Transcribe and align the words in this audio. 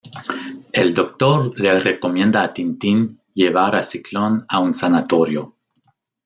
El 0.73 0.95
doctor 0.95 1.53
le 1.59 1.79
recomienda 1.79 2.41
a 2.43 2.51
Tintín 2.51 3.19
llevar 3.35 3.75
a 3.75 3.83
Ciclón 3.83 4.43
a 4.49 4.57
un 4.59 4.73
sanatorio. 4.73 5.53